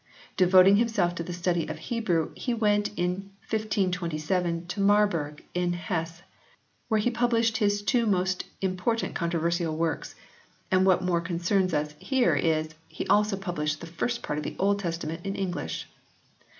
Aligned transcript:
Devoting 0.35 0.77
himself 0.77 1.13
to 1.13 1.21
the 1.21 1.31
study 1.31 1.67
of 1.67 1.77
Hebrew 1.77 2.31
he 2.35 2.55
went 2.55 2.87
in 2.97 3.29
1527 3.49 4.65
to 4.65 4.81
Marburg 4.81 5.43
in 5.53 5.73
Hesse 5.73 6.23
where 6.87 6.99
he 6.99 7.11
published 7.11 7.57
his 7.57 7.83
two 7.83 8.07
most 8.07 8.45
important 8.61 9.13
controversial 9.13 9.77
works, 9.77 10.15
and 10.71 10.87
what 10.87 11.03
more 11.03 11.21
concerns 11.21 11.71
us 11.75 11.93
here 11.99 12.35
is, 12.35 12.69
he 12.87 13.05
also 13.09 13.37
published 13.37 13.79
the 13.79 13.85
first 13.85 14.23
part 14.23 14.39
of 14.39 14.43
the 14.43 14.55
Old 14.57 14.79
Testament 14.79 15.23
in 15.23 15.35
English. 15.35 15.87